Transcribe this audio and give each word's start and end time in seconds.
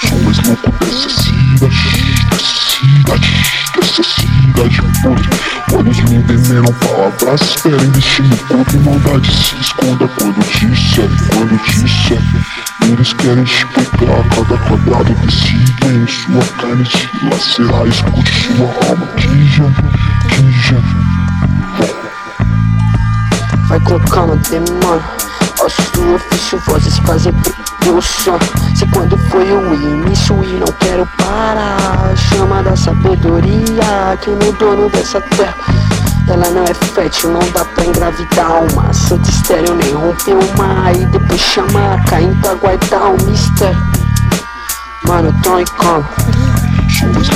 Sou 0.00 0.18
mais 0.22 0.38
louco 0.46 0.70
dessa 0.84 1.08
cidade, 1.22 1.76
dessa 2.30 2.70
cidade, 2.70 3.28
dessa 3.74 4.02
cidade 4.02 4.80
toda. 5.02 5.76
Olhos 5.78 6.00
me 6.04 6.16
envenenam, 6.16 6.72
palavras 6.74 7.54
ferem, 7.54 7.90
destino 7.90 8.36
contra 8.48 8.78
maldade 8.80 9.30
se 9.30 9.56
esconda 9.60 10.08
quando 10.08 10.40
disser, 10.58 11.08
quando 11.30 11.58
disser. 11.64 12.22
Eles 12.90 13.12
querem 13.12 13.42
explicar 13.42 14.24
cada 14.30 14.56
quadrado 14.56 15.14
game 15.80 16.08
Sua 16.08 16.42
carne 16.56 16.86
se 16.86 17.24
lacerar, 17.24 17.86
escute 17.86 18.32
sua 18.32 18.88
alma 18.88 19.06
Kija, 19.16 19.64
Kija 20.30 20.82
Vai 23.68 23.80
com 23.80 24.00
calma, 24.00 24.36
demônio 24.36 25.27
Seu 25.68 26.14
ofício, 26.14 26.58
vozes 26.66 26.98
fazem 26.98 27.32
som 28.02 28.38
Se 28.76 28.86
quando 28.86 29.16
foi 29.30 29.50
o 29.52 29.74
início 29.74 30.42
e 30.44 30.58
não 30.58 30.72
quero 30.80 31.06
parar 31.16 32.14
Chama 32.16 32.62
da 32.62 32.76
sabedoria, 32.76 34.18
quem 34.20 34.34
é 34.34 34.48
o 34.48 34.52
dono 34.52 34.88
dessa 34.90 35.20
terra. 35.20 35.54
Ela 36.28 36.50
não 36.50 36.64
é 36.64 36.74
fértil, 36.74 37.30
não 37.30 37.40
dá 37.52 37.64
pra 37.64 37.84
engravidar 37.86 38.62
uma. 38.72 38.92
Santa 38.92 39.30
estéreo 39.30 39.74
nem 39.74 39.92
romper 39.94 40.34
uma. 40.34 40.92
E 40.92 41.06
depois 41.06 41.40
chamar, 41.40 42.04
caindo 42.04 42.38
pra 42.40 42.54
guardar 42.54 43.14
o 43.14 43.24
mistério 43.24 43.78
Mano, 45.06 45.34
tô 45.42 45.58
em 45.58 45.64
coma 45.64 46.06
Sou 46.98 47.08
mais 47.14 47.28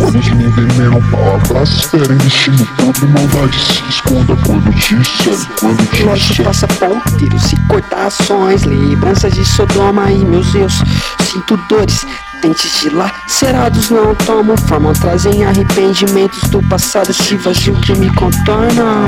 Olhos 0.00 0.28
me 0.30 0.44
envenenam, 0.44 1.02
palavras 1.10 1.82
ferem, 1.82 2.16
destino 2.18 2.66
podre 2.76 3.06
Maldade 3.06 3.58
se 3.58 3.82
esconda 3.90 4.34
quando 4.46 4.70
disser, 4.72 5.48
quando 5.60 6.14
disser 6.14 6.44
passa 6.44 6.66
ponteiro, 6.68 7.38
se 7.38 7.54
cortar 7.68 8.06
ações 8.06 8.64
Lembranças 8.64 9.32
de 9.34 9.44
Sodoma 9.44 10.10
e 10.10 10.24
meus 10.24 10.50
Deus 10.52 10.74
Sinto 11.22 11.56
dores, 11.68 12.06
Dentes 12.40 12.80
dilacerados 12.80 13.90
não 13.90 14.14
tomam 14.14 14.56
forma 14.56 14.94
Trazem 14.94 15.44
arrependimentos 15.44 16.48
do 16.48 16.62
passado 16.62 17.10
Esse 17.10 17.36
vazio 17.36 17.74
que 17.80 17.94
me 17.94 18.08
contorna 18.14 19.04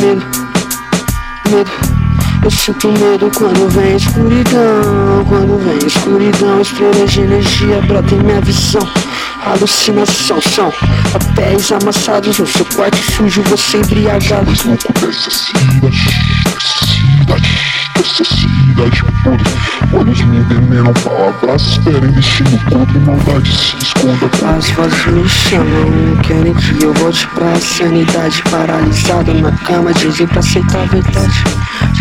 Medo, 0.00 0.24
medo 1.50 1.91
Eu 2.44 2.50
sinto 2.50 2.88
medo 2.88 3.30
quando 3.36 3.68
vem 3.70 3.94
escuridão 3.94 5.24
Quando 5.28 5.64
vem 5.64 5.86
escuridão 5.86 6.60
Estrelas 6.60 7.12
de 7.12 7.20
energia 7.20 7.80
brota 7.82 8.14
em 8.14 8.18
minha 8.18 8.40
visão 8.40 8.82
Alucinação 9.44 10.40
são 10.40 10.72
papéis 11.12 11.70
amassados 11.70 12.38
no 12.38 12.46
seu 12.46 12.64
quarto 12.64 12.96
sujo 12.96 13.42
Você 13.42 13.78
embriagado. 13.78 14.50
Louco 14.64 14.92
dessa 15.00 15.30
cidade, 15.30 16.10
dessa 17.94 18.24
cidade, 18.24 18.52
cidade 18.72 19.04
podre 19.22 19.52
Olhos 19.92 20.20
me 20.22 20.38
envenenam, 20.38 20.92
palavras 20.94 21.76
ferem 21.76 22.10
Destino 22.12 22.58
contra 22.70 22.98
maldade 23.00 23.56
se 23.56 23.76
esconda. 23.76 24.30
As 24.56 24.70
vozes 24.70 25.06
me 25.06 25.28
chamam, 25.28 26.16
querem 26.22 26.54
que 26.54 26.82
eu 26.82 26.92
volte 26.94 27.26
pra 27.28 27.54
sanidade 27.56 28.42
Paralisado 28.50 29.34
na 29.34 29.52
cama, 29.58 29.92
dizem 29.92 30.26
pra 30.26 30.40
aceitar 30.40 30.82
a 30.82 30.86
verdade 30.86 31.44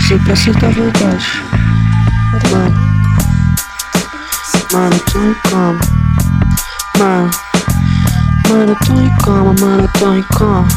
Dizem 0.02 0.20
pra 0.24 0.34
aceitar 0.34 0.66
a 0.66 0.72
verdade. 0.72 1.44
Mano, 2.52 2.76
mano, 4.74 5.00
tô 5.12 5.20
em 5.20 5.36
coma. 5.50 5.80
Mano, 6.98 7.32
mano, 8.50 8.78
tô 8.86 9.00
em 9.00 9.16
coma, 9.18 9.54
mano, 9.62 9.90
tô 10.00 10.14
em 10.14 10.24
coma. 10.24 10.68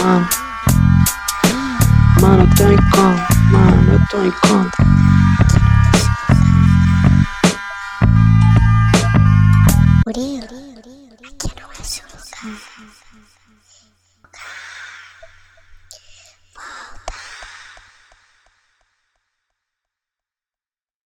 Mano, 0.00 0.28
mano, 2.20 2.50
tô 2.56 2.68
em 2.68 2.76
coma, 2.90 3.26
mano, 3.50 3.92
eu 3.92 4.00
tô 4.08 4.24
em 4.24 4.32
coma 4.32 4.70